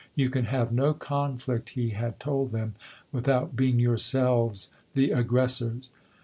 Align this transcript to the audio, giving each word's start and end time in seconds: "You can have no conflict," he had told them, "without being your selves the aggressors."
"You 0.15 0.31
can 0.31 0.45
have 0.45 0.71
no 0.71 0.95
conflict," 0.95 1.69
he 1.77 1.89
had 1.91 2.19
told 2.19 2.51
them, 2.51 2.73
"without 3.11 3.55
being 3.55 3.77
your 3.79 3.99
selves 3.99 4.71
the 4.95 5.11
aggressors." 5.11 5.91